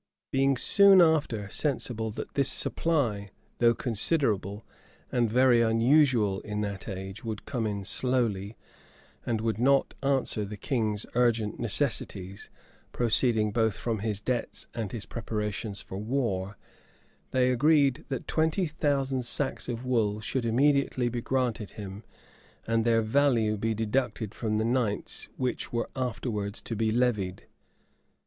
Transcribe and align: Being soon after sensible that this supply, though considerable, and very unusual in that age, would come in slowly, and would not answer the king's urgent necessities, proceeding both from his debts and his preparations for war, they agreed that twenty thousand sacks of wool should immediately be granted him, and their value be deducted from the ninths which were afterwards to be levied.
Being 0.31 0.57
soon 0.57 0.99
after 0.99 1.47
sensible 1.49 2.09
that 2.09 2.33
this 2.33 2.49
supply, 2.51 3.27
though 3.59 3.75
considerable, 3.75 4.65
and 5.11 5.29
very 5.29 5.61
unusual 5.61 6.39
in 6.39 6.61
that 6.61 6.87
age, 6.89 7.23
would 7.23 7.45
come 7.45 7.67
in 7.67 7.85
slowly, 7.85 8.57
and 9.27 9.41
would 9.41 9.59
not 9.59 9.93
answer 10.01 10.43
the 10.43 10.57
king's 10.57 11.05
urgent 11.13 11.59
necessities, 11.59 12.49
proceeding 12.91 13.51
both 13.51 13.77
from 13.77 13.99
his 13.99 14.19
debts 14.19 14.65
and 14.73 14.91
his 14.91 15.05
preparations 15.05 15.83
for 15.83 15.99
war, 15.99 16.57
they 17.29 17.51
agreed 17.51 18.03
that 18.09 18.25
twenty 18.27 18.65
thousand 18.65 19.23
sacks 19.23 19.69
of 19.69 19.85
wool 19.85 20.19
should 20.19 20.45
immediately 20.45 21.09
be 21.09 21.21
granted 21.21 21.73
him, 21.77 22.03
and 22.65 22.85
their 22.85 23.03
value 23.03 23.55
be 23.55 23.75
deducted 23.75 24.33
from 24.33 24.57
the 24.57 24.65
ninths 24.65 25.29
which 25.37 25.71
were 25.71 25.91
afterwards 25.95 26.59
to 26.59 26.75
be 26.75 26.91
levied. 26.91 27.45